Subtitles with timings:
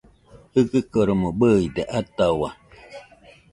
[0.53, 2.41] Jɨgɨkoromo bɨide atahau